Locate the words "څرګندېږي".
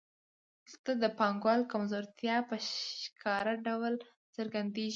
4.35-4.89